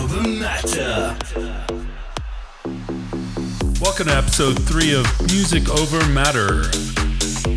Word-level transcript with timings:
matter. 0.00 1.14
Welcome 3.78 4.06
to 4.06 4.16
episode 4.16 4.58
three 4.62 4.94
of 4.94 5.04
Music 5.26 5.68
Over 5.68 6.02
Matter. 6.08 6.62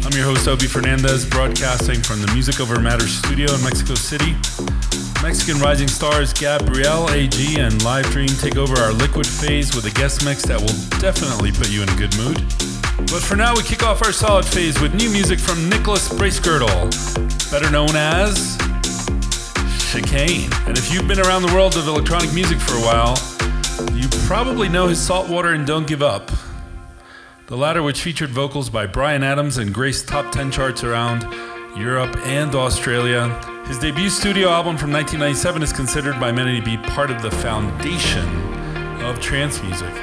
I'm 0.04 0.12
your 0.12 0.26
host, 0.26 0.46
Obie 0.46 0.68
Fernandez, 0.68 1.26
broadcasting 1.26 2.02
from 2.02 2.22
the 2.22 2.30
Music 2.34 2.60
Over 2.60 2.82
Matter 2.82 3.08
studio 3.08 3.54
in 3.54 3.64
Mexico 3.64 3.96
City. 3.96 4.36
Mexican 5.24 5.62
rising 5.62 5.88
stars 5.88 6.34
Gabrielle 6.34 7.10
AG 7.12 7.58
and 7.58 7.74
LiveDream 7.76 8.40
take 8.42 8.58
over 8.58 8.78
our 8.82 8.92
liquid 8.92 9.26
phase 9.26 9.74
with 9.74 9.86
a 9.86 9.92
guest 9.92 10.26
mix 10.26 10.44
that 10.44 10.60
will 10.60 11.00
definitely 11.00 11.54
put 11.54 11.72
you 11.72 11.84
in 11.84 11.90
a 11.90 11.96
good 11.96 12.16
mood. 12.18 12.36
But 13.08 13.24
for 13.24 13.38
now, 13.38 13.56
we 13.56 13.64
kick 13.64 13.84
off 13.84 14.04
our 14.04 14.12
solid 14.12 14.46
phase 14.46 14.80
with 14.82 14.94
new 14.94 15.10
music 15.10 15.40
from 15.40 15.70
Nicholas 15.70 16.10
Bracegirdle, 16.10 16.92
better 17.50 17.72
known 17.72 17.96
as 17.96 18.58
Chicane. 19.96 20.52
And 20.68 20.78
if 20.78 20.94
you've 20.94 21.08
been 21.08 21.22
around 21.22 21.44
the 21.44 21.54
world 21.54 21.78
of 21.78 21.88
electronic 21.88 22.34
music 22.34 22.60
for 22.60 22.76
a 22.76 22.82
while, 22.82 23.18
you 23.94 24.10
probably 24.28 24.68
know 24.68 24.88
his 24.90 25.02
Saltwater 25.02 25.54
and 25.54 25.66
Don't 25.66 25.88
Give 25.88 26.02
Up. 26.02 26.32
The 27.48 27.56
latter, 27.56 27.82
which 27.82 28.02
featured 28.02 28.30
vocals 28.30 28.70
by 28.70 28.88
Bryan 28.88 29.24
Adams 29.24 29.58
and 29.58 29.74
graced 29.74 30.10
top 30.10 30.34
10 30.34 30.52
charts 30.52 30.84
around 30.84 31.22
Europe 31.78 32.14
and 32.26 32.54
Australia. 32.56 33.30
His 33.68 33.80
debut 33.80 34.10
studio 34.10 34.50
album 34.50 34.76
from 34.76 34.92
1997 34.92 35.64
is 35.64 35.72
considered 35.72 36.20
by 36.20 36.30
many 36.30 36.60
to 36.60 36.66
be 36.66 36.76
part 36.90 37.10
of 37.10 37.22
the 37.22 37.32
foundation 37.32 38.28
of 39.02 39.22
trance 39.22 39.64
music. 39.64 39.94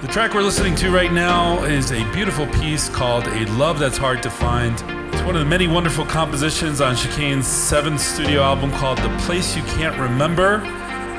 The 0.00 0.08
track 0.10 0.32
we're 0.32 0.42
listening 0.42 0.76
to 0.76 0.90
right 0.90 1.12
now 1.12 1.62
is 1.64 1.92
a 1.92 2.10
beautiful 2.14 2.46
piece 2.46 2.88
called 2.88 3.26
A 3.26 3.44
Love 3.52 3.78
That's 3.78 3.98
Hard 3.98 4.22
to 4.22 4.30
Find. 4.30 4.95
One 5.26 5.34
of 5.34 5.40
the 5.40 5.50
many 5.50 5.66
wonderful 5.66 6.06
compositions 6.06 6.80
on 6.80 6.94
Chicane's 6.94 7.48
seventh 7.48 8.00
studio 8.00 8.42
album 8.42 8.70
called 8.70 8.98
The 8.98 9.08
Place 9.26 9.56
You 9.56 9.64
Can't 9.64 9.98
Remember, 9.98 10.60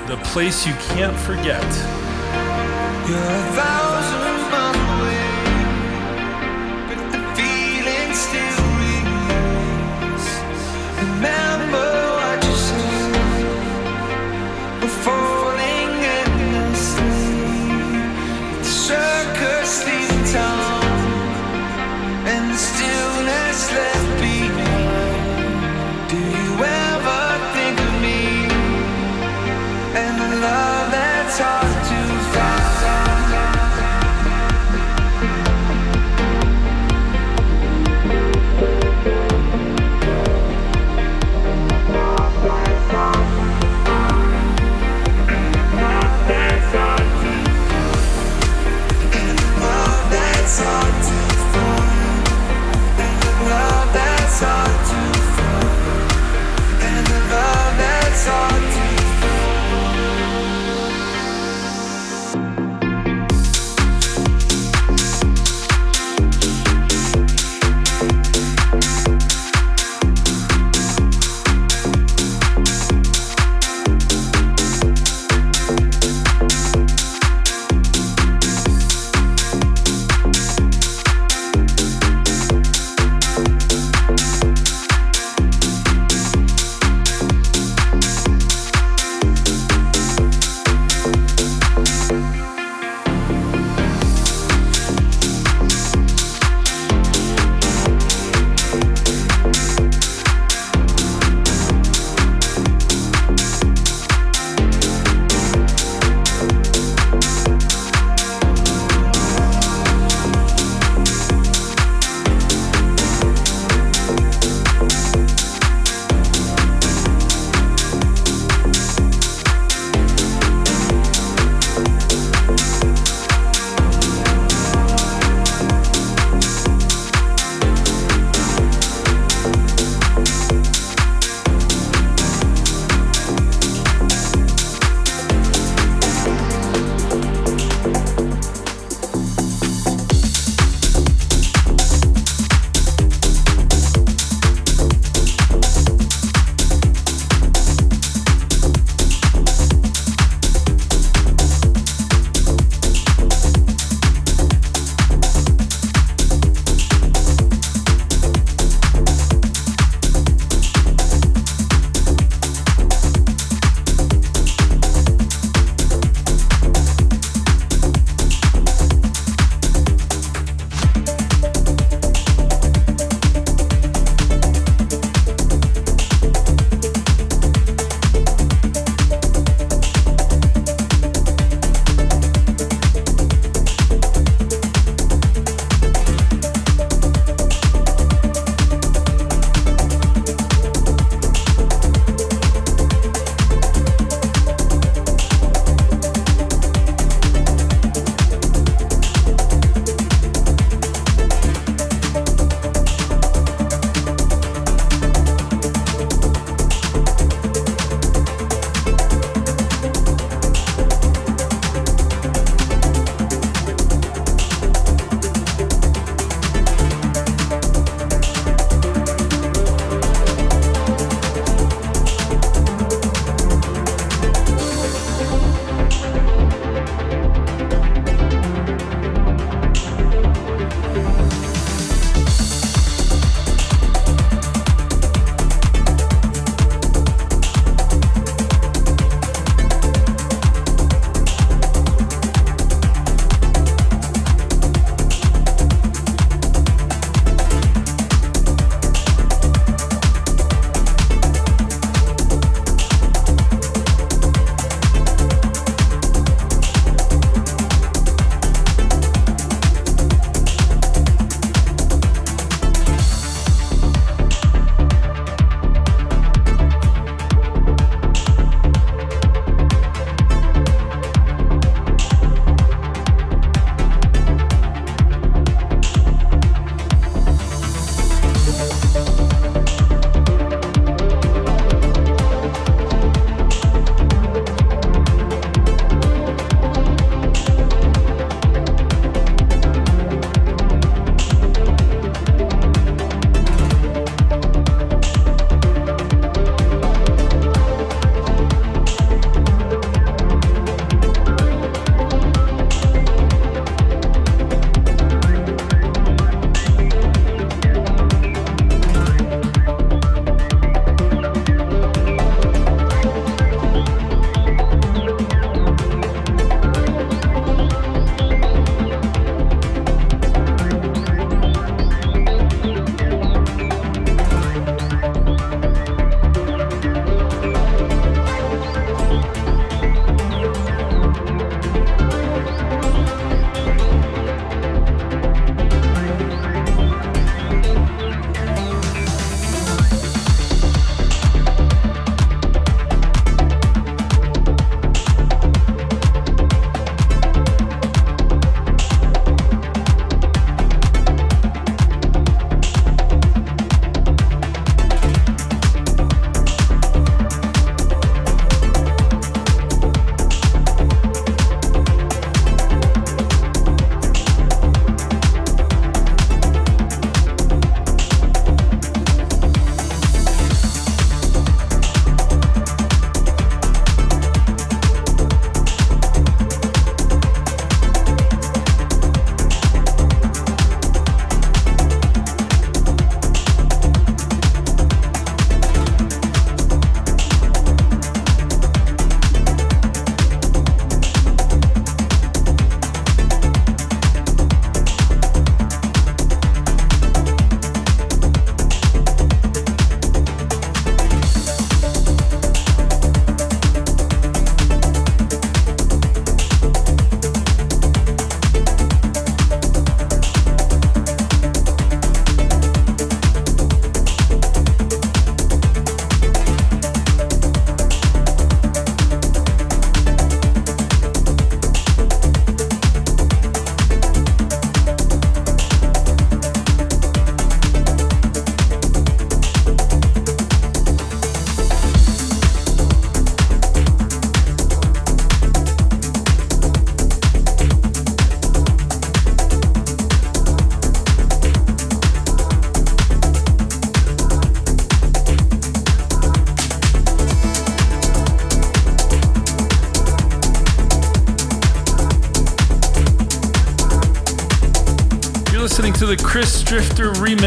The 0.08 0.16
Place 0.24 0.66
You 0.66 0.74
Can't 0.76 1.18
Forget. 1.18 1.62
You're 3.06 3.20
a 3.20 3.52
thousand 3.52 4.50
miles 4.50 4.78
away, 4.96 5.28
but 6.88 7.00
the 7.12 7.20
feeling 7.36 8.14
still 8.16 8.64
remains. 8.80 10.24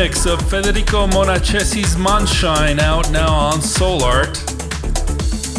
Remix 0.00 0.24
of 0.24 0.40
Federico 0.48 1.06
Monachesi's 1.08 1.96
Mondschein 1.96 2.78
out 2.78 3.10
now 3.10 3.30
on 3.30 3.58
SoulArt. 3.58 4.40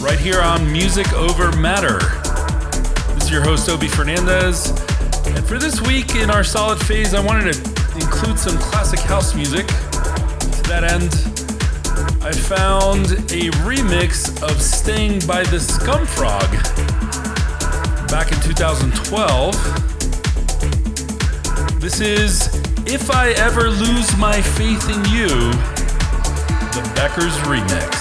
Right 0.01 0.17
here 0.17 0.41
on 0.41 0.71
Music 0.71 1.13
Over 1.13 1.55
Matter. 1.57 1.99
This 3.13 3.25
is 3.25 3.29
your 3.29 3.43
host, 3.43 3.69
Obie 3.69 3.87
Fernandez. 3.87 4.71
And 5.27 5.45
for 5.45 5.59
this 5.59 5.79
week 5.81 6.15
in 6.15 6.31
our 6.31 6.43
solid 6.43 6.79
phase, 6.79 7.13
I 7.13 7.23
wanted 7.23 7.53
to 7.53 7.59
include 7.93 8.39
some 8.39 8.57
classic 8.57 9.01
house 9.01 9.35
music. 9.35 9.67
To 9.67 10.63
that 10.69 10.85
end, 10.85 11.13
I 12.23 12.31
found 12.31 13.11
a 13.11 13.51
remix 13.61 14.41
of 14.41 14.59
Sting 14.59 15.19
by 15.27 15.43
the 15.43 15.59
Scumfrog 15.59 16.49
back 18.09 18.31
in 18.31 18.39
2012. 18.39 19.53
This 21.79 22.01
is 22.01 22.60
If 22.93 23.09
I 23.09 23.29
Ever 23.37 23.69
Lose 23.69 24.17
My 24.17 24.41
Faith 24.41 24.89
in 24.89 24.99
You, 25.13 25.29
the 26.73 26.91
Beckers 26.93 27.37
remix. 27.47 28.00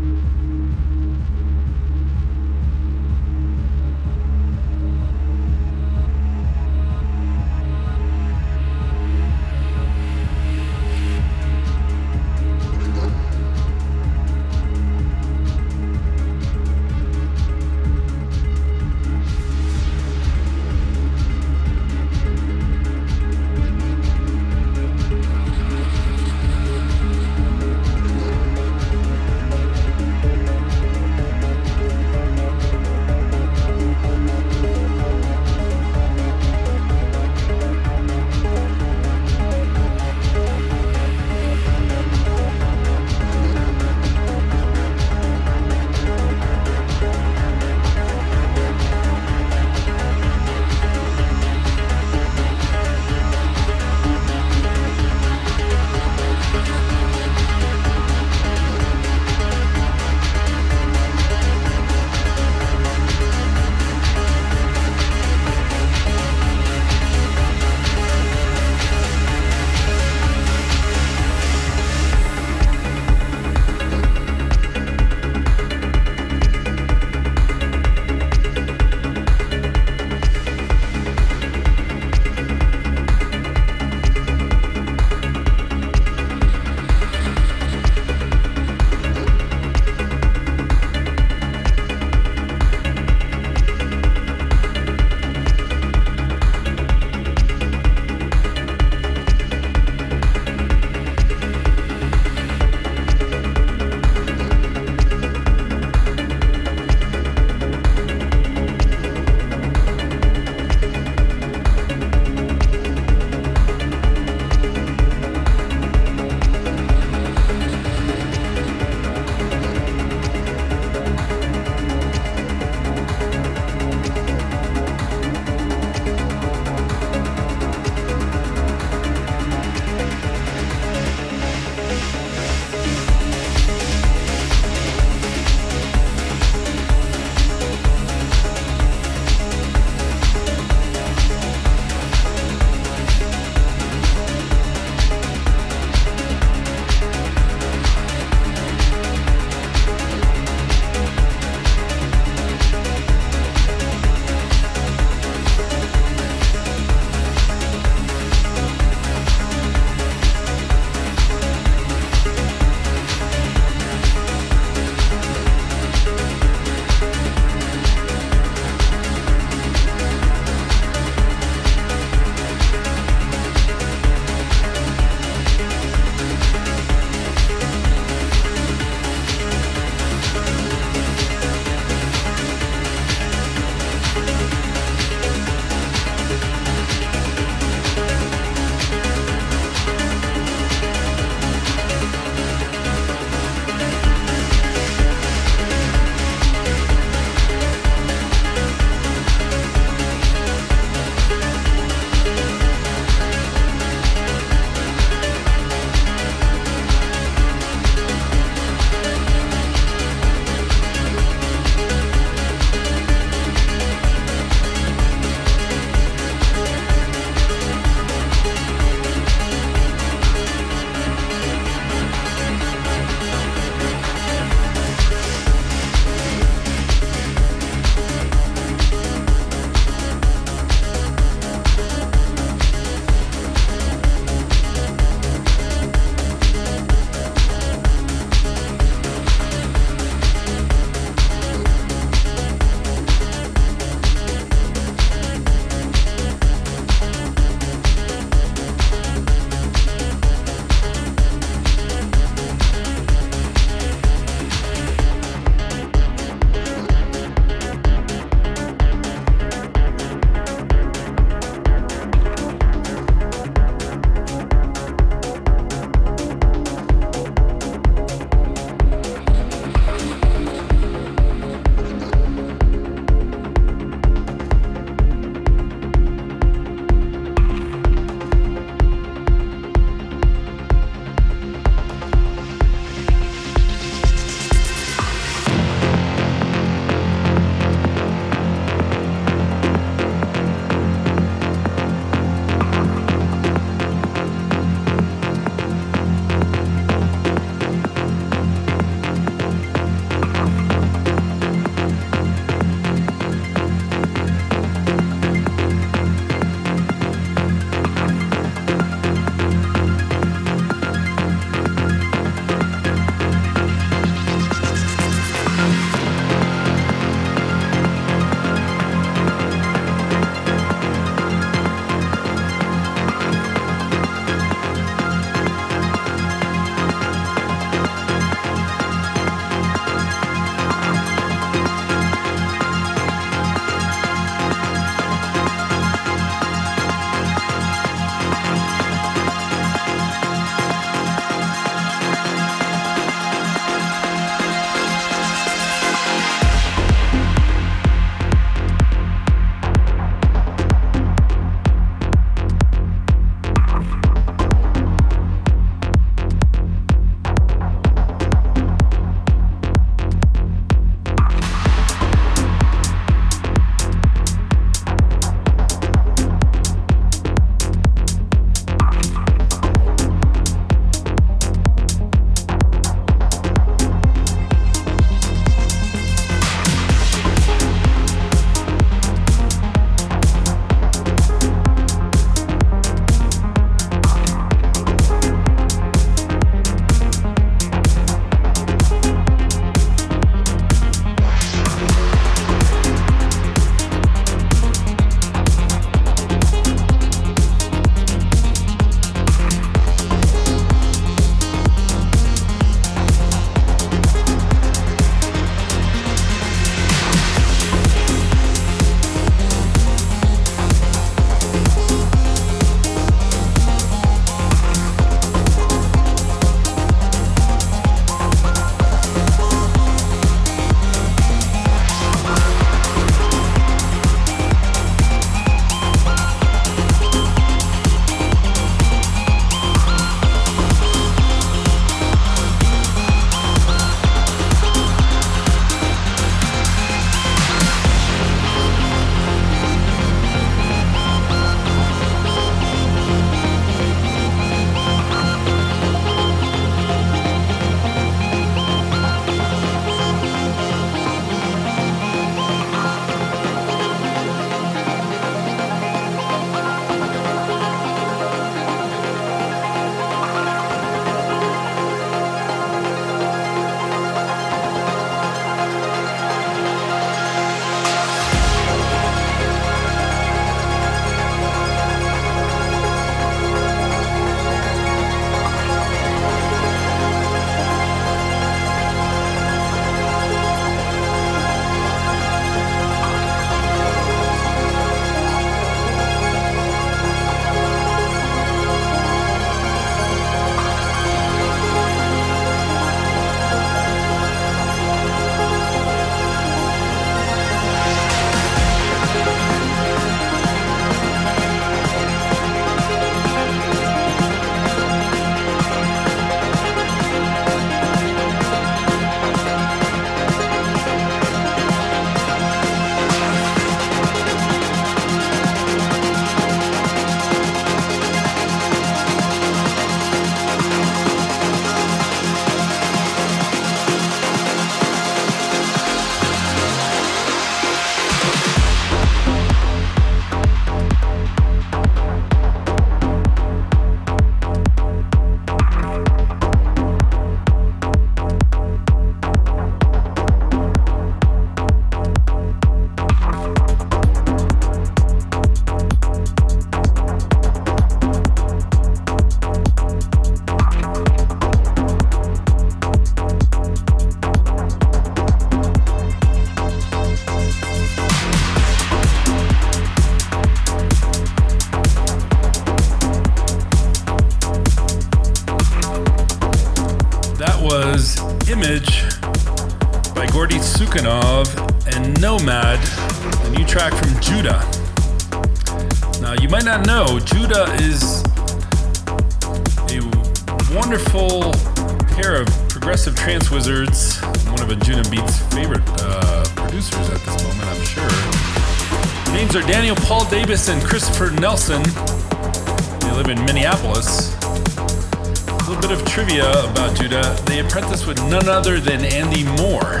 And 590.66 590.82
Christopher 590.82 591.30
Nelson. 591.30 591.82
They 591.82 593.10
live 593.12 593.28
in 593.28 593.44
Minneapolis. 593.44 594.34
A 594.40 595.56
little 595.68 595.80
bit 595.82 595.90
of 595.90 596.02
trivia 596.06 596.48
about 596.70 596.96
Judah. 596.96 597.36
They 597.44 597.60
apprenticed 597.60 598.06
with 598.06 598.16
none 598.30 598.48
other 598.48 598.80
than 598.80 599.04
Andy 599.04 599.44
Moore. 599.60 600.00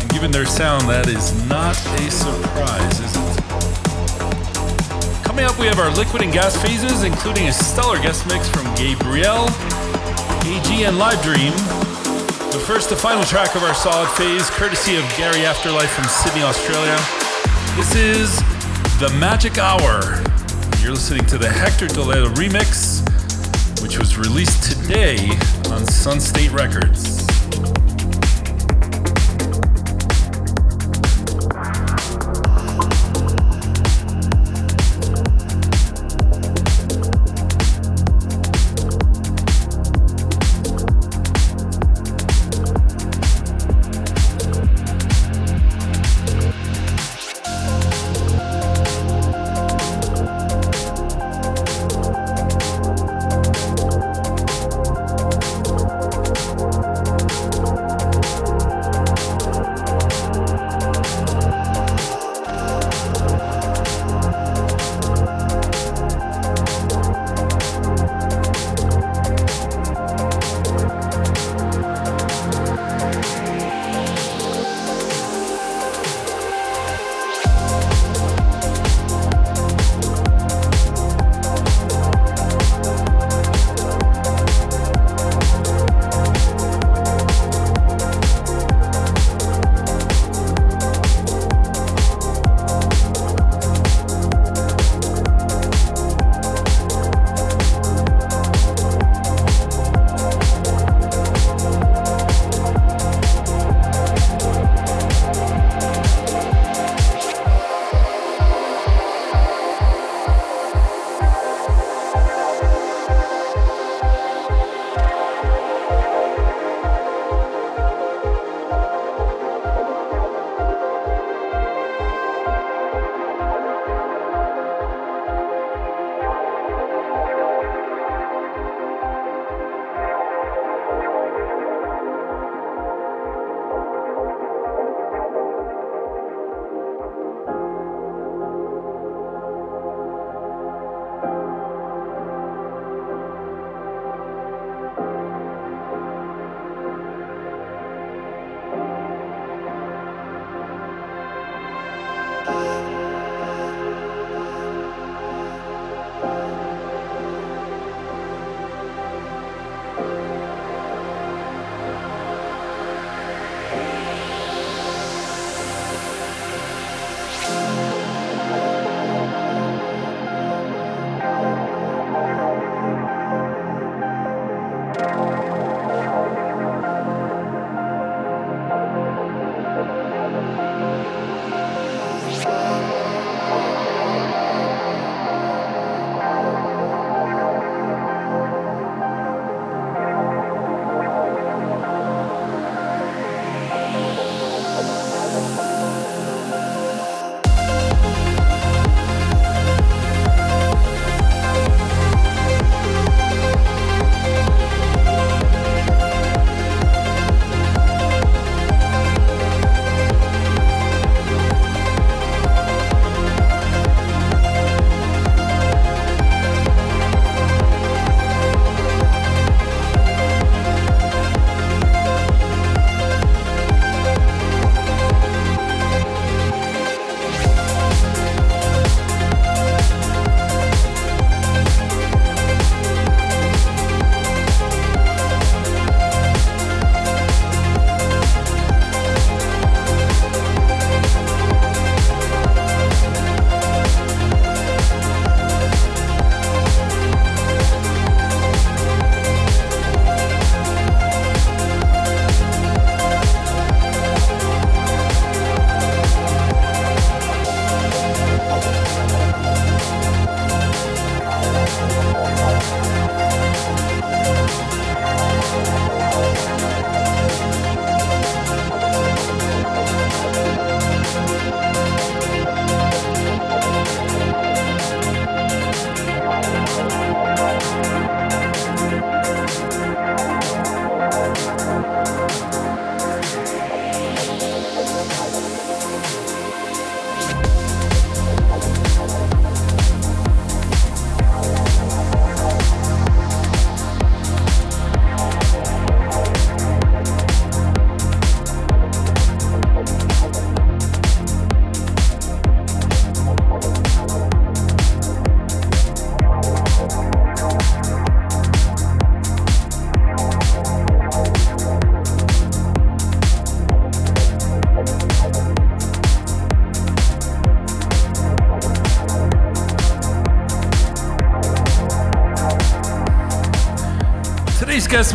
And 0.00 0.10
given 0.10 0.30
their 0.30 0.46
sound, 0.46 0.88
that 0.88 1.06
is 1.06 1.34
not 1.50 1.76
a 1.76 2.10
surprise, 2.10 3.00
is 3.00 3.12
it? 3.12 3.42
Coming 5.22 5.44
up, 5.44 5.58
we 5.58 5.66
have 5.66 5.78
our 5.78 5.90
liquid 5.96 6.22
and 6.22 6.32
gas 6.32 6.56
phases, 6.62 7.04
including 7.04 7.48
a 7.48 7.52
stellar 7.52 7.98
guest 8.00 8.26
mix 8.26 8.48
from 8.48 8.64
Gabrielle, 8.74 9.48
AG, 10.48 10.84
and 10.88 10.96
LiveDream. 10.96 11.52
The 12.52 12.62
first, 12.64 12.88
the 12.88 12.96
final 12.96 13.22
track 13.24 13.54
of 13.54 13.62
our 13.64 13.74
solid 13.74 14.08
phase, 14.16 14.48
courtesy 14.50 14.96
of 14.96 15.04
Gary 15.18 15.44
Afterlife 15.44 15.90
from 15.90 16.04
Sydney, 16.04 16.42
Australia. 16.42 16.96
This 17.76 17.94
is 17.94 18.51
The 19.02 19.10
Magic 19.18 19.58
Hour. 19.58 20.22
You're 20.80 20.92
listening 20.92 21.26
to 21.26 21.36
the 21.36 21.48
Hector 21.48 21.88
Toledo 21.88 22.28
remix 22.34 23.02
which 23.82 23.98
was 23.98 24.16
released 24.16 24.62
today 24.62 25.16
on 25.72 25.82
Sunstate 25.90 26.52
Records. 26.52 27.11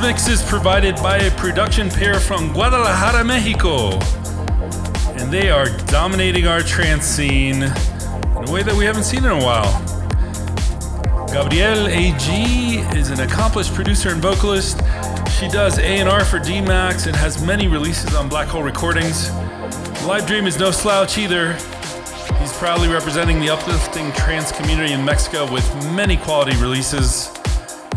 Mix 0.01 0.27
is 0.27 0.43
provided 0.43 0.95
by 0.97 1.17
a 1.17 1.31
production 1.31 1.89
pair 1.89 2.19
from 2.19 2.53
Guadalajara, 2.53 3.23
Mexico. 3.23 3.91
And 5.19 5.31
they 5.31 5.49
are 5.49 5.65
dominating 5.87 6.45
our 6.45 6.61
trance 6.61 7.05
scene 7.05 7.63
in 7.63 8.47
a 8.47 8.51
way 8.51 8.61
that 8.63 8.75
we 8.77 8.85
haven't 8.85 9.05
seen 9.05 9.25
in 9.25 9.31
a 9.31 9.43
while. 9.43 9.81
Gabrielle 11.27 11.87
AG 11.87 12.97
is 12.97 13.09
an 13.09 13.21
accomplished 13.21 13.73
producer 13.73 14.09
and 14.09 14.21
vocalist. 14.21 14.81
She 15.39 15.47
does 15.47 15.79
A&R 15.79 16.23
for 16.25 16.39
D-Max 16.39 17.07
and 17.07 17.15
has 17.15 17.43
many 17.43 17.67
releases 17.67 18.13
on 18.13 18.29
Black 18.29 18.47
Hole 18.47 18.63
Recordings. 18.63 19.29
LiveDream 20.05 20.45
is 20.45 20.59
no 20.59 20.69
slouch 20.69 21.17
either. 21.17 21.53
He's 22.39 22.53
proudly 22.53 22.87
representing 22.87 23.39
the 23.39 23.49
uplifting 23.49 24.11
trance 24.13 24.51
community 24.51 24.93
in 24.93 25.03
Mexico 25.03 25.51
with 25.51 25.65
many 25.93 26.17
quality 26.17 26.55
releases. 26.57 27.31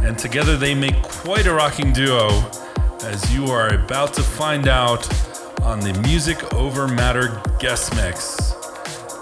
And 0.01 0.19
together 0.19 0.57
they 0.57 0.75
make 0.75 0.95
quite 1.21 1.47
a 1.47 1.53
rocking 1.53 1.93
duo, 1.93 2.29
as 3.03 3.35
you 3.35 3.45
are 3.49 3.75
about 3.75 4.15
to 4.15 4.23
find 4.23 4.67
out 4.67 5.07
on 5.61 5.79
the 5.79 5.93
Music 6.01 6.55
Over 6.55 6.89
Matter 6.89 7.43
guest 7.59 7.95
mix. 7.95 8.55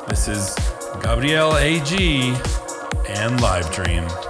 This 0.07 0.29
is 0.29 0.55
Gabrielle 1.03 1.57
AG 1.57 1.91
and 3.09 3.41
LiveDream. 3.41 4.28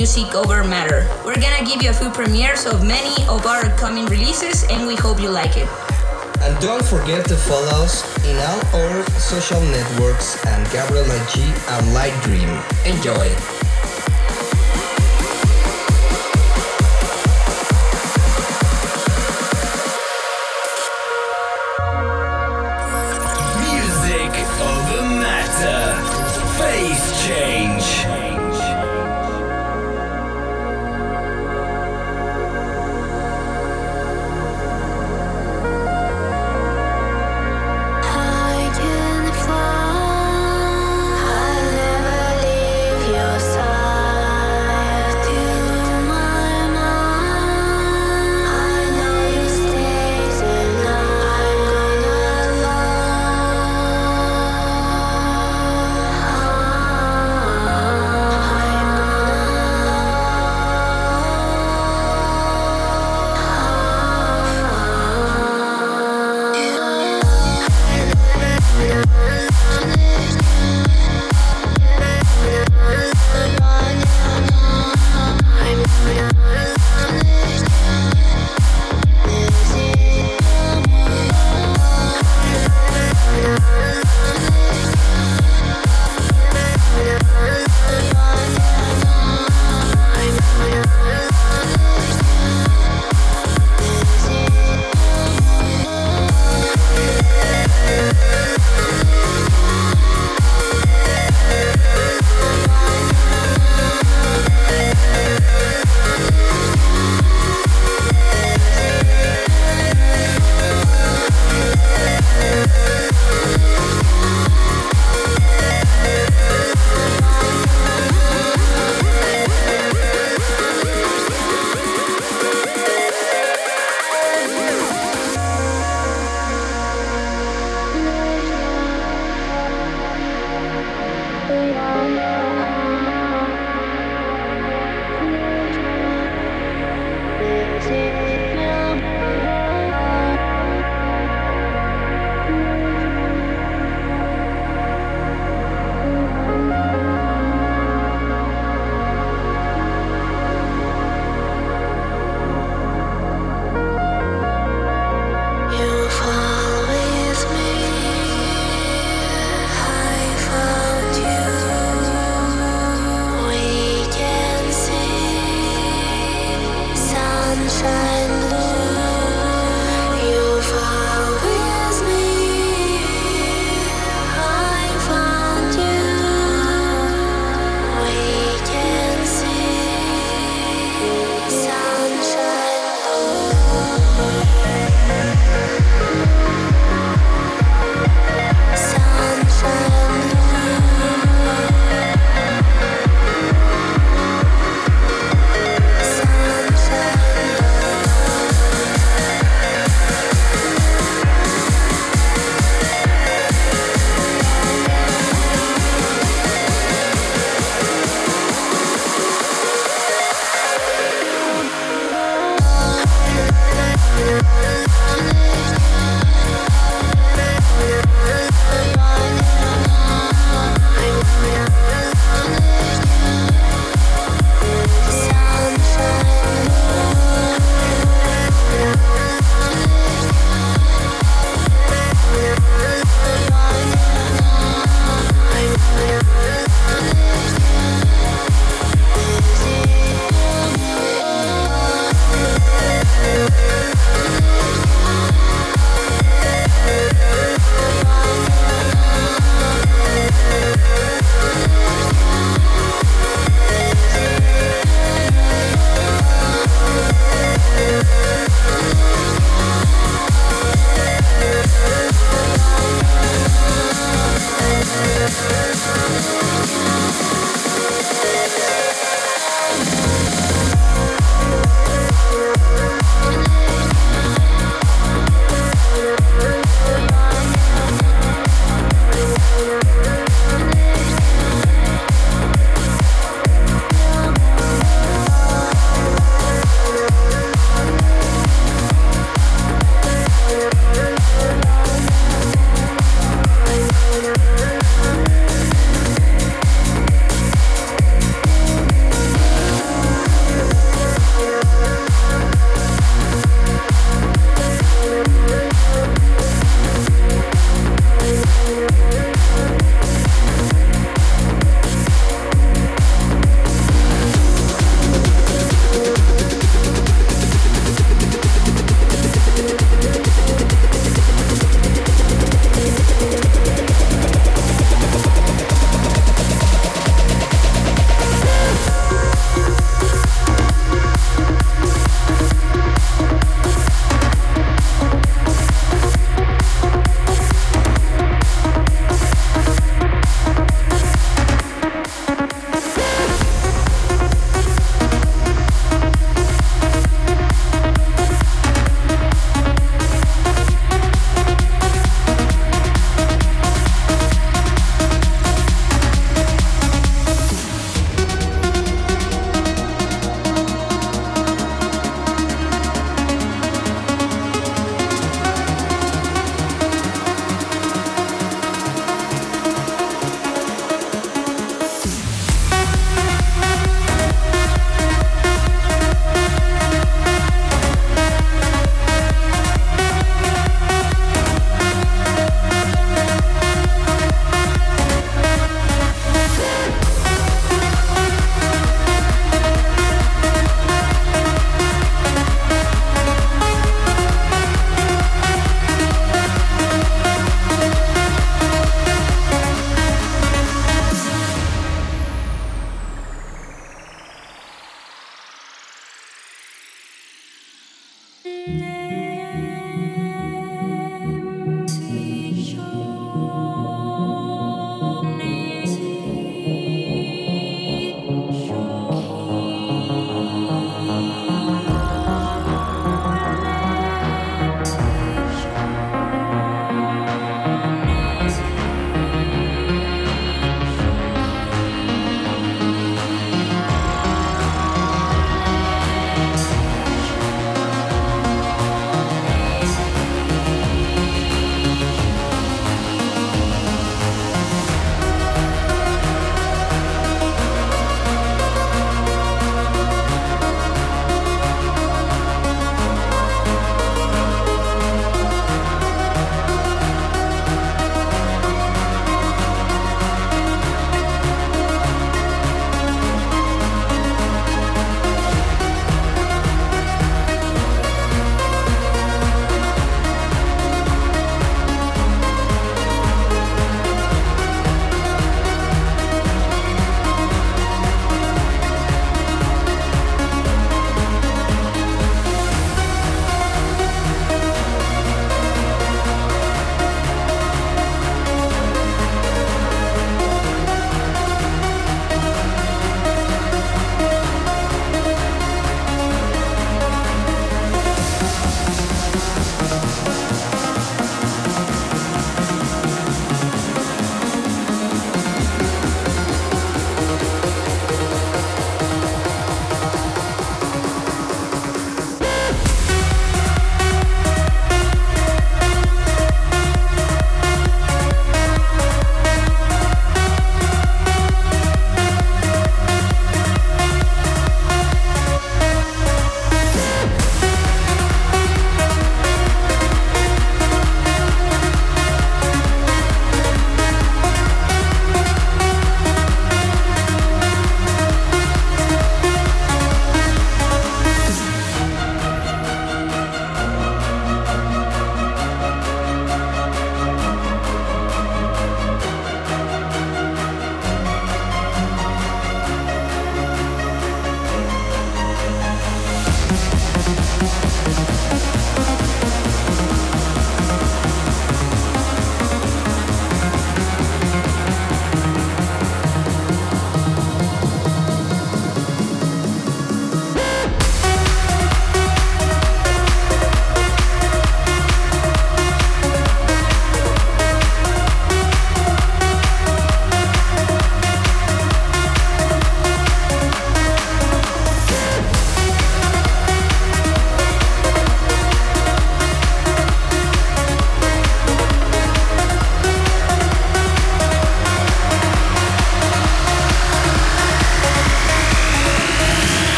Music 0.00 0.34
Over 0.34 0.64
Matter. 0.64 1.06
We're 1.26 1.34
gonna 1.34 1.62
give 1.62 1.82
you 1.82 1.90
a 1.90 1.92
few 1.92 2.08
premieres 2.08 2.64
of 2.64 2.82
many 2.82 3.12
of 3.28 3.44
our 3.44 3.66
upcoming 3.66 4.06
releases, 4.06 4.64
and 4.70 4.86
we 4.86 4.96
hope 4.96 5.20
you 5.20 5.28
like 5.28 5.58
it. 5.58 5.68
And 6.40 6.58
don't 6.58 6.82
forget 6.82 7.28
to 7.28 7.36
follow 7.36 7.84
us 7.84 8.00
in 8.24 8.34
all 8.38 8.80
our 8.80 9.04
social 9.20 9.60
networks 9.60 10.42
and 10.46 10.64
Gabrielle 10.72 11.04
G 11.28 11.42
and 11.44 11.84
LiveDream. 11.92 12.48
Enjoy! 12.86 13.59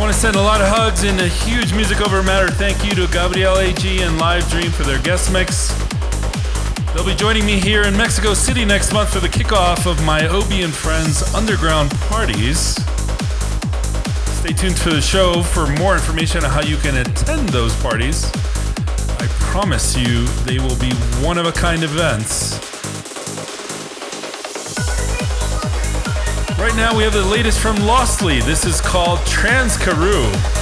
Want 0.00 0.14
to 0.14 0.18
send 0.18 0.36
a 0.36 0.40
lot 0.40 0.62
of 0.62 0.68
hugs 0.68 1.04
and 1.04 1.20
a 1.20 1.28
huge 1.28 1.74
Music 1.74 2.00
Over 2.00 2.22
Matter 2.22 2.48
thank 2.48 2.82
you 2.82 2.94
to 2.94 3.06
Gabrielle 3.12 3.58
AG 3.58 4.02
and 4.02 4.18
LiveDream 4.18 4.70
for 4.70 4.82
their 4.82 4.98
guest 5.02 5.30
mix. 5.30 5.74
They'll 6.94 7.04
be 7.04 7.14
joining 7.14 7.44
me 7.44 7.60
here 7.60 7.82
in 7.82 7.94
Mexico 7.94 8.32
City 8.32 8.64
next 8.64 8.94
month 8.94 9.12
for 9.12 9.20
the 9.20 9.28
kickoff 9.28 9.84
of 9.84 10.02
my 10.02 10.26
Obie 10.26 10.62
and 10.62 10.72
Friends 10.72 11.34
underground 11.34 11.90
parties. 12.08 12.76
Stay 14.40 14.54
tuned 14.54 14.78
to 14.78 14.88
the 14.88 15.02
show 15.02 15.42
for 15.42 15.66
more 15.66 15.92
information 15.92 16.44
on 16.44 16.50
how 16.50 16.62
you 16.62 16.78
can 16.78 16.96
attend 16.96 17.50
those 17.50 17.76
parties. 17.82 18.24
I 19.20 19.26
promise 19.38 19.94
you, 19.94 20.24
they 20.46 20.58
will 20.60 20.78
be 20.78 20.94
one 21.22 21.36
of 21.36 21.44
a 21.44 21.52
kind 21.52 21.82
events. 21.84 22.69
Right 26.60 26.76
now, 26.76 26.94
we 26.94 27.04
have 27.04 27.14
the 27.14 27.24
latest 27.24 27.58
from 27.58 27.76
Lostly. 27.76 28.40
This 28.42 28.66
is 28.66 28.82
called 28.82 29.18
Transkaroo. 29.20 30.28
Obie 30.28 30.59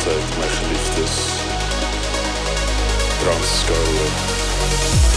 altyd 0.00 0.38
my 0.38 0.46
geliefdes. 0.48 1.42
Transkoue. 3.22 5.09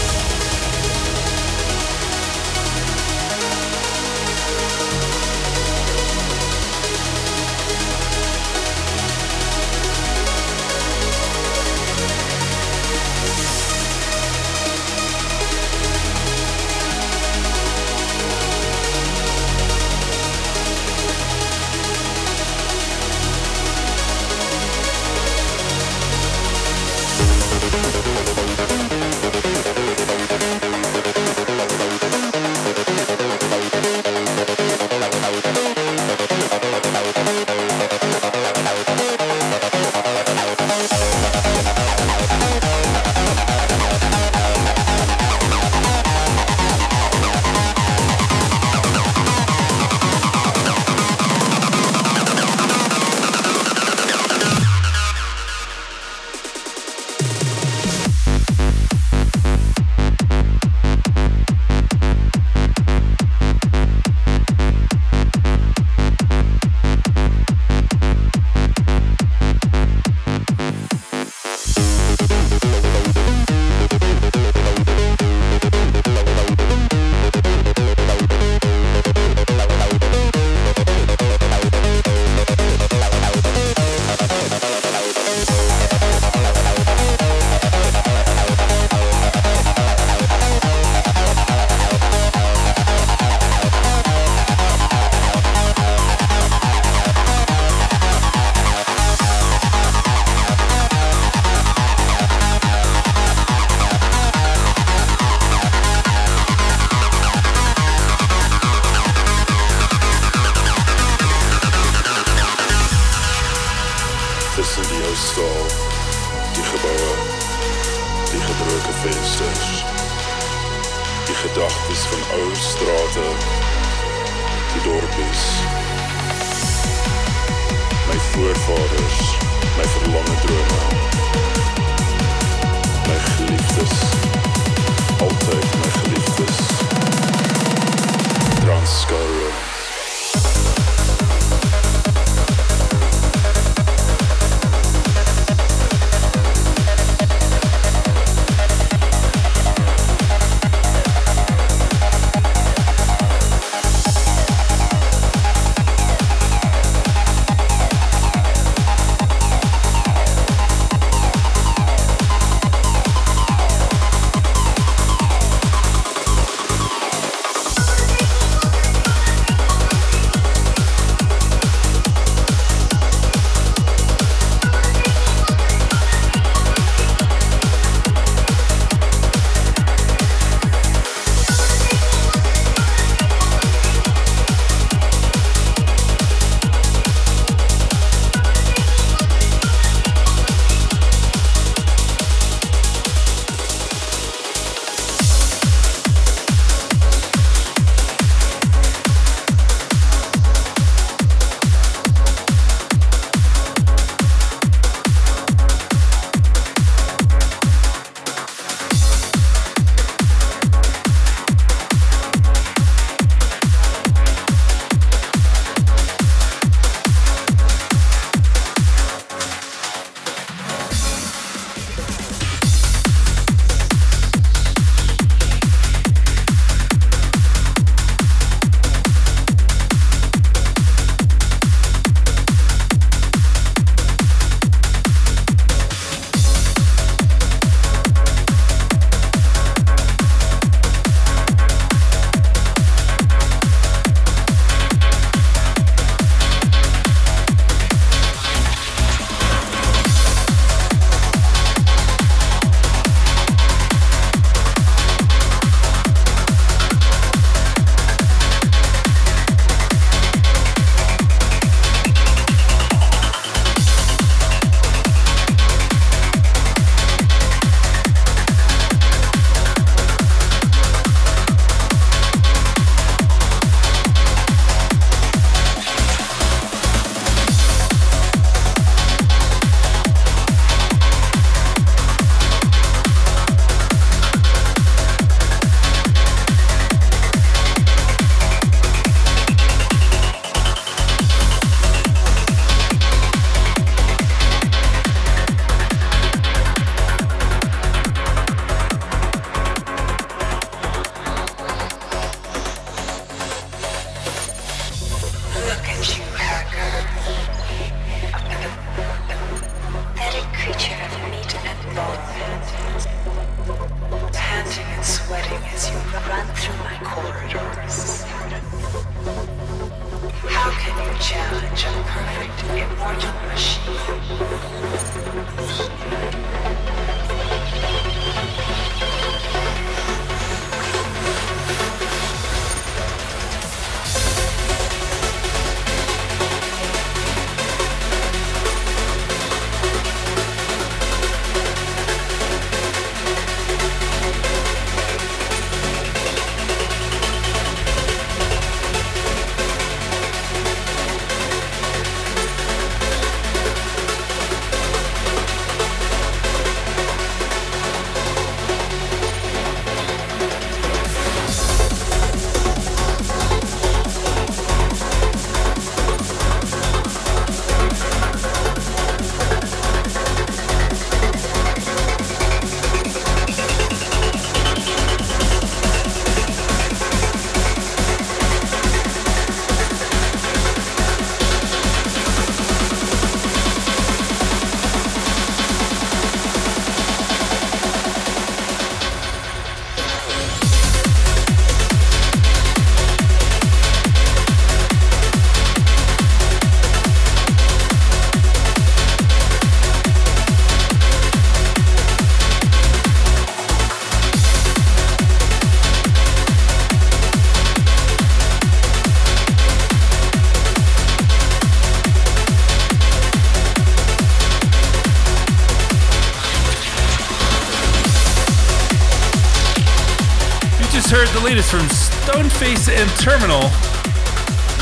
Stoneface 422.84 423.00
and 423.00 423.10
Terminal. 423.20 423.70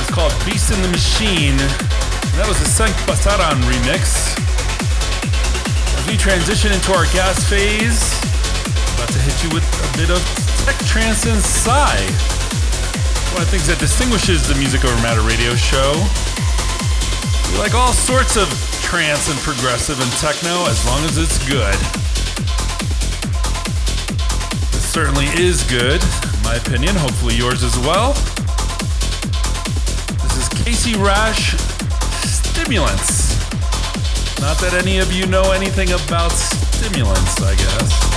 It's 0.00 0.10
called 0.10 0.32
Beast 0.44 0.72
in 0.72 0.80
the 0.82 0.88
Machine. 0.88 1.56
That 2.36 2.46
was 2.48 2.58
the 2.58 2.66
Sank 2.66 2.94
Basaran 3.06 3.62
remix. 3.68 4.34
As 5.98 6.06
we 6.10 6.16
transition 6.16 6.72
into 6.72 6.92
our 6.92 7.04
gas 7.12 7.44
phase, 7.48 8.02
about 8.94 9.10
to 9.12 9.20
hit 9.22 9.36
you 9.44 9.50
with 9.54 9.62
a 9.62 9.90
bit 9.96 10.10
of 10.10 10.20
tech 10.64 10.78
trance 10.86 11.26
and 11.26 11.38
psy. 11.40 11.94
One 13.34 13.42
of 13.42 13.50
the 13.50 13.52
things 13.54 13.66
that 13.68 13.78
distinguishes 13.78 14.48
the 14.48 14.54
Music 14.56 14.84
Over 14.84 14.98
Matter 15.02 15.22
radio 15.22 15.54
show. 15.54 15.94
We 17.52 17.58
like 17.58 17.74
all 17.74 17.92
sorts 17.92 18.36
of 18.36 18.48
trance 18.82 19.30
and 19.30 19.38
progressive 19.40 20.00
and 20.00 20.10
techno 20.18 20.66
as 20.66 20.82
long 20.86 21.04
as 21.06 21.18
it's 21.18 21.38
good. 21.46 21.76
It 24.74 24.82
certainly 24.82 25.26
is 25.38 25.62
good 25.70 26.02
my 26.52 26.58
opinion. 26.58 26.94
Hopefully 26.96 27.34
yours 27.34 27.62
as 27.62 27.78
well. 27.78 28.12
This 30.22 30.36
is 30.36 30.48
Casey 30.62 30.94
Rasch 30.96 31.56
Stimulants. 32.26 33.38
Not 34.38 34.58
that 34.58 34.74
any 34.74 34.98
of 34.98 35.10
you 35.10 35.26
know 35.26 35.52
anything 35.52 35.92
about 35.92 36.32
stimulants, 36.32 37.40
I 37.40 37.54
guess. 37.54 38.11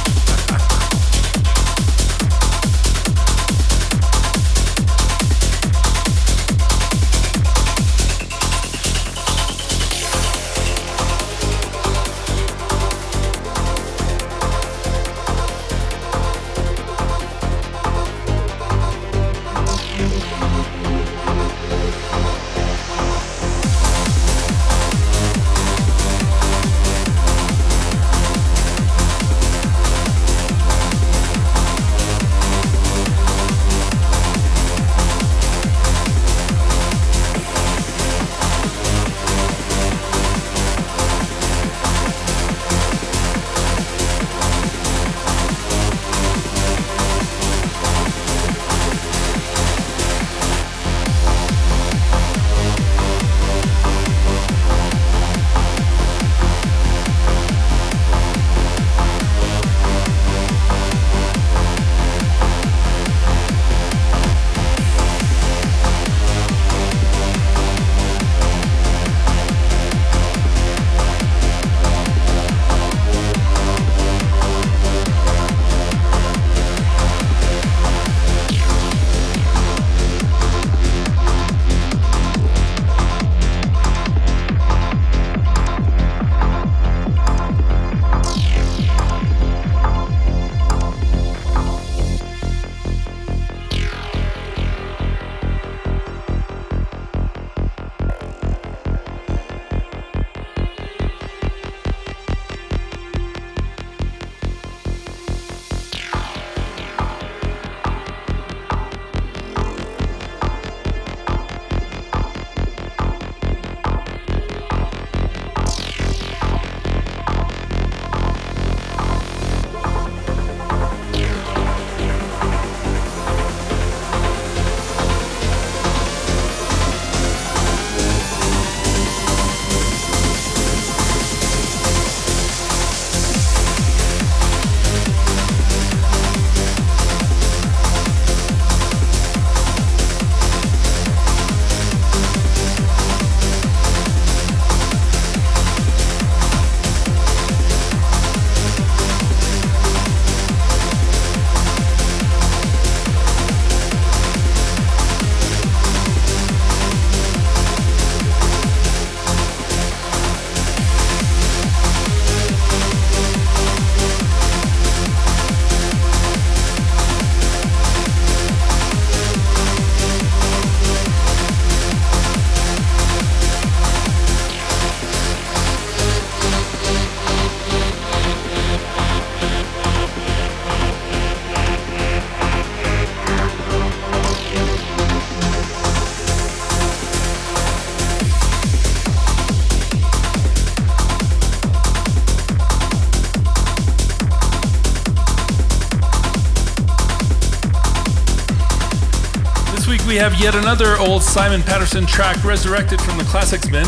Yet 200.40 200.56
another 200.56 200.98
old 200.98 201.24
Simon 201.24 201.62
Patterson 201.62 202.06
track 202.06 202.44
resurrected 202.44 203.00
from 203.02 203.18
the 203.18 203.24
classics 203.26 203.70
bin. 203.70 203.86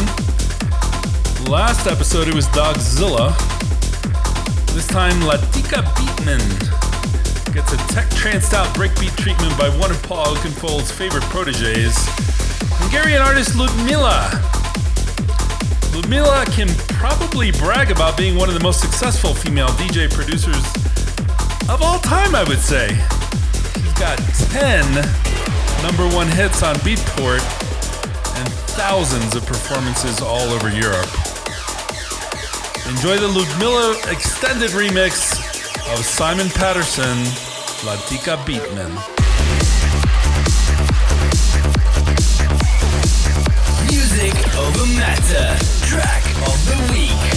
Last 1.50 1.88
episode 1.88 2.28
it 2.28 2.34
was 2.34 2.46
Dogzilla. 2.48 3.36
This 4.74 4.88
time 4.88 5.14
Latika 5.22 5.84
Beatman 5.96 7.54
gets 7.54 7.74
a 7.74 7.78
tech 7.94 8.10
tranced 8.12 8.54
out 8.54 8.68
breakbeat 8.76 9.16
treatment 9.18 9.58
by 9.58 9.70
one 9.78 9.92
of 9.92 10.02
Paul 10.04 10.36
Oakenfold's 10.36 10.92
favorite 10.92 11.24
proteges, 11.26 11.96
Hungarian 12.80 13.22
artist 13.22 13.56
Ludmilla. 13.56 14.30
Ludmilla 15.94 16.46
can 16.52 16.68
probably 17.00 17.52
brag 17.52 17.92
about 17.92 18.16
being 18.16 18.38
one 18.38 18.48
of 18.48 18.54
the 18.54 18.64
most 18.64 18.80
successful 18.80 19.34
female 19.34 19.70
DJ 19.70 20.12
producers 20.12 20.64
of 21.70 21.82
all 21.82 22.00
time, 22.00 22.36
I 22.36 22.44
would 22.48 22.60
say. 22.60 22.88
She's 23.74 23.94
got 23.94 24.18
10 24.52 25.27
number 25.88 26.16
one 26.18 26.28
hits 26.28 26.64
on 26.64 26.76
Beatport, 26.78 27.40
and 28.38 28.50
thousands 28.76 29.36
of 29.38 29.46
performances 29.46 30.20
all 30.22 30.50
over 30.52 30.68
Europe. 30.68 31.08
Enjoy 32.90 33.16
the 33.18 33.30
Ludmilla 33.30 33.96
extended 34.12 34.72
remix 34.72 35.40
of 35.94 36.04
Simon 36.04 36.50
Patterson, 36.50 37.18
Latika 37.88 38.36
Beatman. 38.44 38.92
Music 43.90 44.36
over 44.58 44.86
matter. 44.98 45.56
Track 45.86 46.26
of 46.48 46.66
the 46.68 46.94
week. 46.94 47.37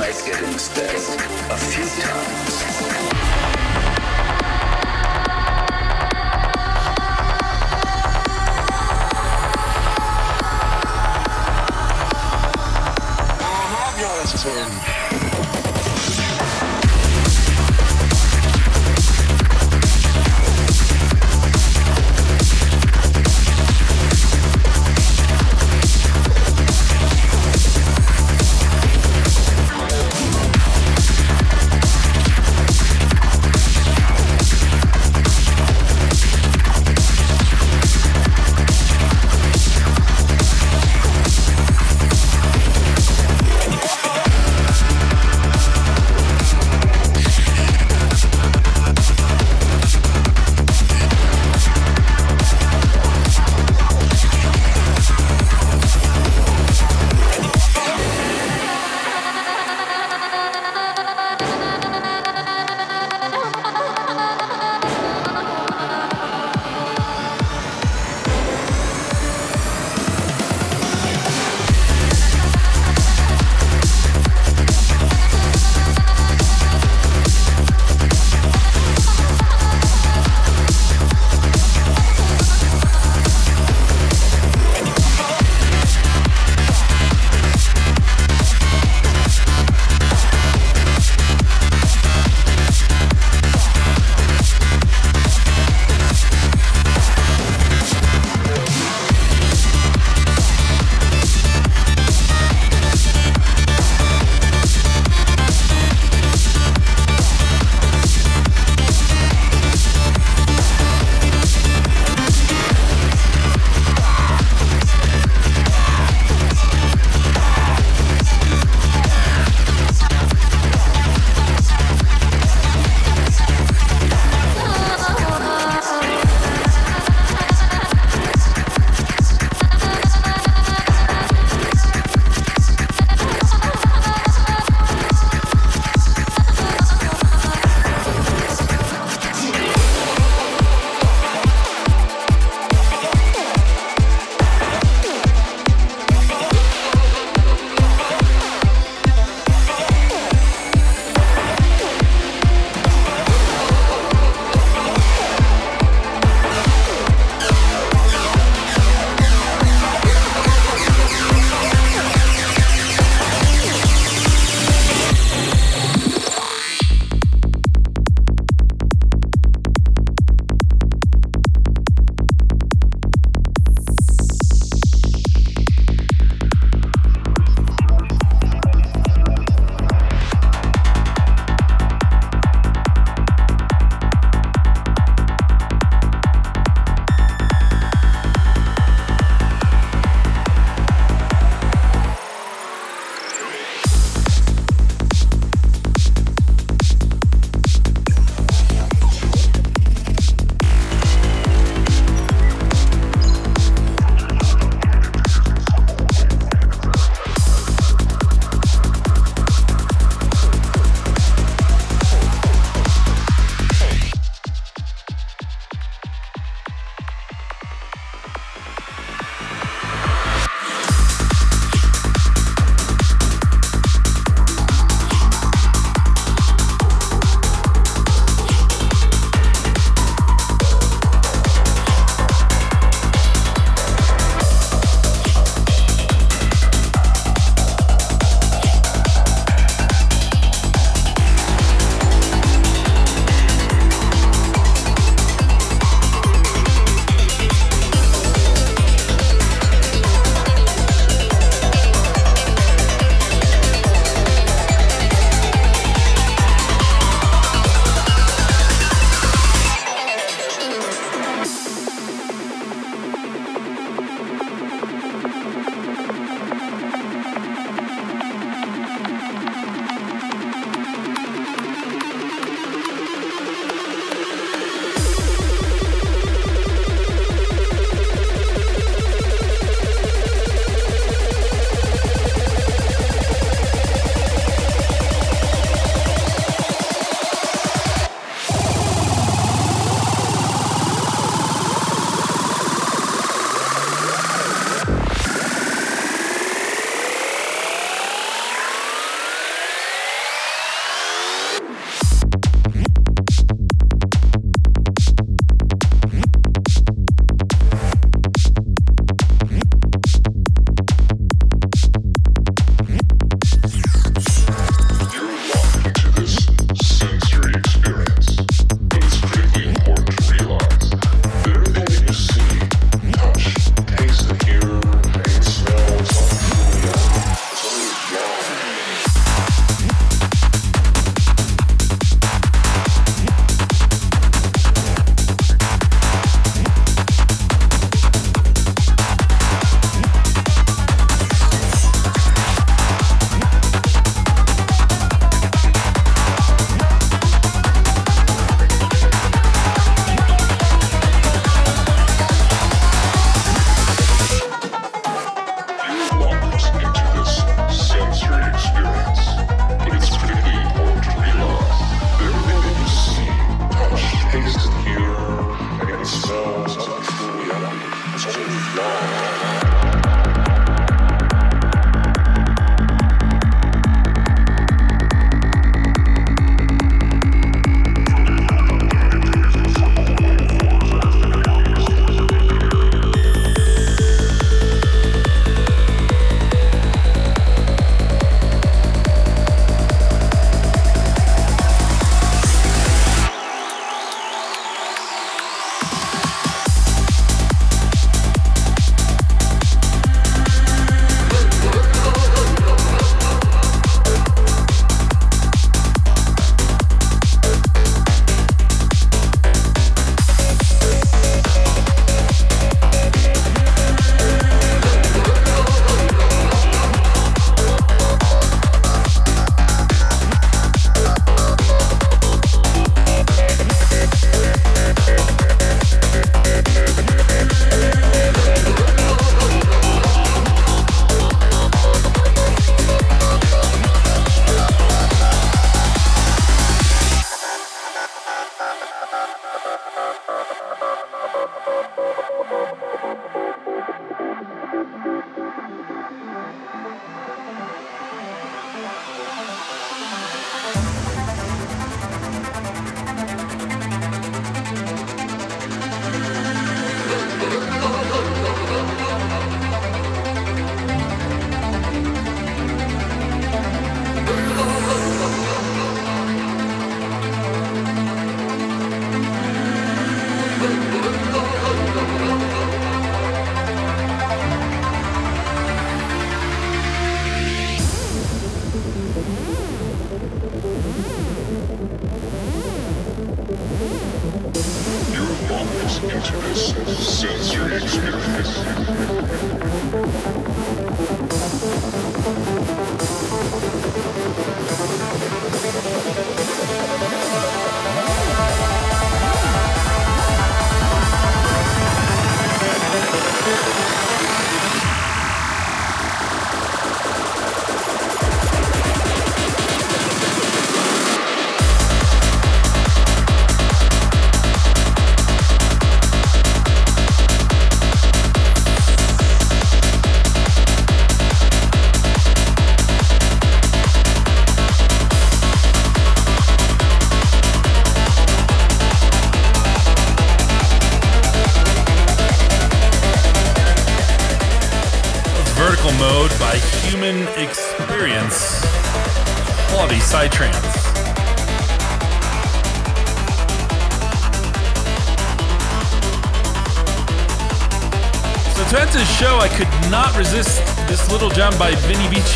I 0.00 0.12
get 0.12 0.42
in 0.42 0.52
bed 0.74 0.94
a 1.50 1.56
few 1.56 1.84
times. 2.02 3.27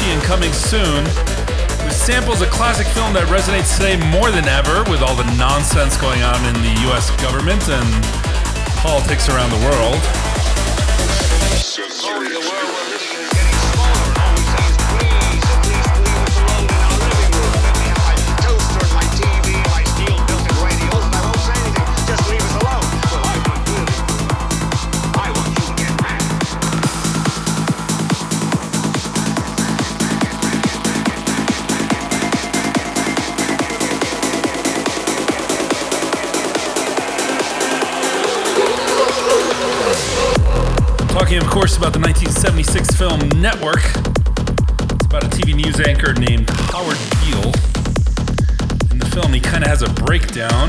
And 0.04 0.20
coming 0.22 0.52
soon. 0.52 1.04
With 1.84 1.94
samples 1.94 2.42
a 2.42 2.46
classic 2.46 2.88
film 2.88 3.12
that 3.14 3.30
resonates 3.30 3.78
today 3.78 3.94
more 4.10 4.32
than 4.32 4.50
ever 4.50 4.82
with 4.90 5.00
all 5.00 5.14
the 5.14 5.28
nonsense 5.38 5.96
going 5.96 6.22
on 6.26 6.42
in 6.44 6.54
the 6.58 6.74
US 6.90 7.14
government 7.22 7.62
and 7.70 7.86
politics 8.82 9.30
around 9.30 9.50
the 9.54 9.62
world. 9.62 10.02
Talking, 41.32 41.46
of 41.46 41.52
course, 41.54 41.78
about 41.78 41.94
the 41.94 41.98
1976 41.98 42.92
film 42.92 43.18
Network. 43.40 43.80
It's 43.80 45.06
about 45.06 45.24
a 45.24 45.28
TV 45.32 45.54
news 45.54 45.80
anchor 45.80 46.12
named 46.12 46.50
Howard 46.68 46.98
Beale. 47.24 47.52
In 48.92 48.98
the 48.98 49.08
film, 49.14 49.32
he 49.32 49.40
kind 49.40 49.64
of 49.64 49.70
has 49.70 49.80
a 49.80 49.88
breakdown. 50.04 50.68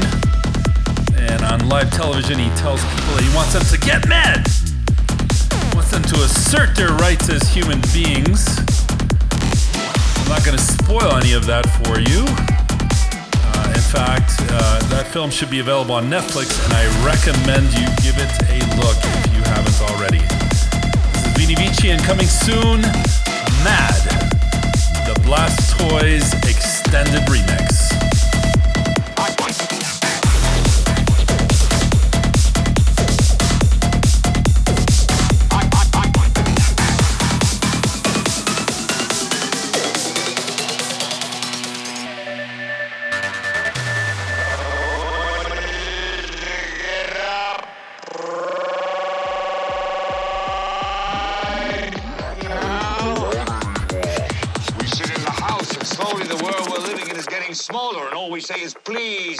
And 1.20 1.44
on 1.44 1.68
live 1.68 1.92
television, 1.92 2.40
he 2.40 2.48
tells 2.56 2.80
people 2.96 3.12
that 3.16 3.24
he 3.28 3.36
wants 3.36 3.52
them 3.52 3.66
to 3.68 3.78
get 3.84 4.08
mad. 4.08 4.48
He 4.48 5.76
wants 5.76 5.92
them 5.92 6.04
to 6.04 6.16
assert 6.24 6.78
their 6.78 6.96
rights 6.96 7.28
as 7.28 7.44
human 7.52 7.82
beings. 7.92 8.48
I'm 10.24 10.30
not 10.32 10.46
going 10.48 10.56
to 10.56 10.64
spoil 10.64 11.12
any 11.20 11.34
of 11.34 11.46
that 11.48 11.68
for 11.84 12.00
you. 12.00 12.24
Uh, 13.52 13.76
in 13.76 13.84
fact, 13.92 14.32
uh, 14.48 14.80
that 14.96 15.12
film 15.12 15.30
should 15.30 15.52
be 15.52 15.60
available 15.60 15.96
on 15.96 16.08
Netflix, 16.08 16.56
and 16.64 16.72
I 16.72 16.88
recommend 17.04 17.68
you 17.76 17.84
give 18.00 18.16
it 18.16 18.32
a 18.48 18.60
look 18.80 18.96
if 19.28 19.36
you 19.36 19.44
haven't 19.52 19.76
already. 19.92 20.43
Vini 21.56 21.68
Vici 21.68 21.90
and 21.92 22.02
coming 22.04 22.26
soon, 22.26 22.82
Mad, 23.64 24.02
the 25.06 25.14
Blastoyz 25.24 26.34
extended 26.50 27.22
remix. 27.24 27.83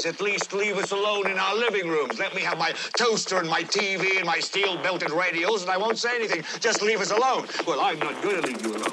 please 0.04 0.14
at 0.14 0.22
least 0.22 0.54
leave 0.54 0.78
us 0.78 0.92
alone 0.92 1.30
in 1.30 1.38
our 1.38 1.56
living 1.56 1.88
rooms. 1.88 2.20
Let 2.20 2.36
me 2.36 2.42
have 2.42 2.58
my 2.58 2.74
toaster 2.98 3.38
and 3.38 3.50
my 3.50 3.64
TV 3.64 4.18
and 4.18 4.26
my 4.26 4.40
steel 4.40 4.76
belted 4.78 5.12
radios, 5.12 5.62
and 5.62 5.72
I 5.72 5.78
won't 5.78 5.98
say 5.98 6.16
anything. 6.16 6.44
Just 6.60 6.82
leave 6.82 7.00
us 7.00 7.12
alone. 7.12 7.48
Well, 7.66 7.80
I'm 7.80 8.00
not 8.00 8.22
going 8.22 8.42
to 8.42 8.48
leave 8.48 8.62
you 8.62 8.76
alone. 8.76 8.92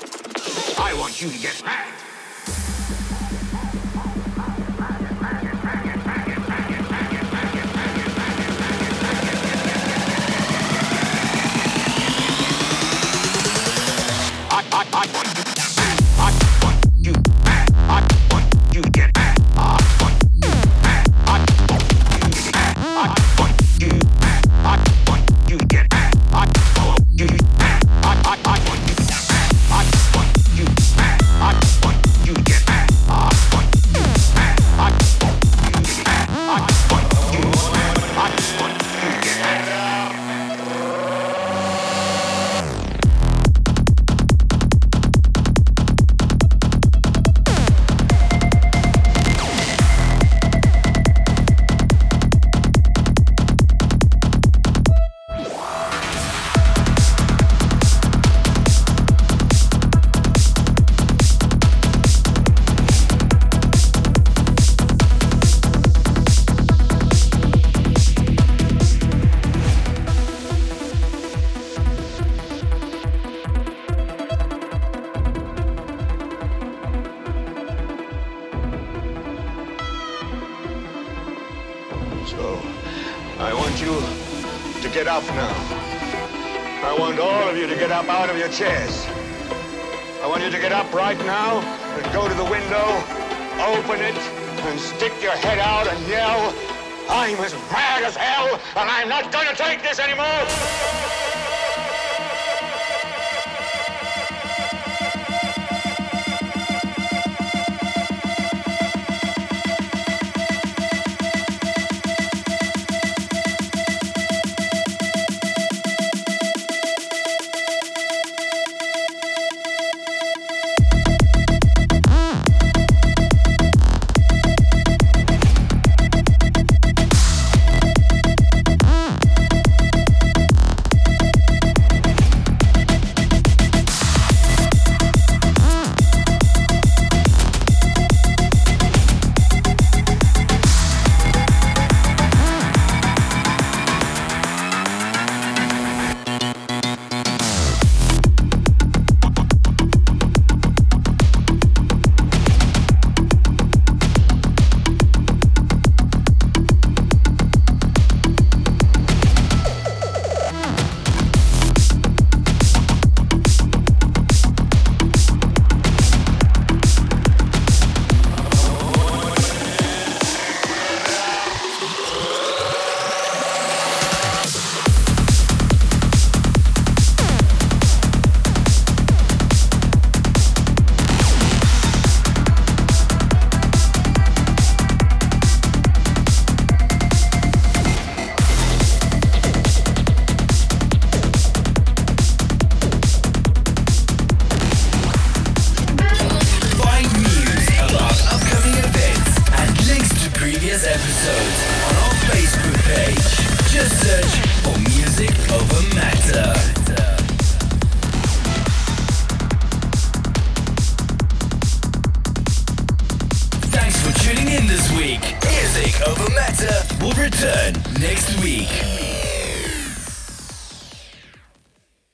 I 0.78 0.95
want 0.99 1.20
you 1.20 1.31
to 1.31 1.39
get 1.39 1.62
mad. 1.65 2.10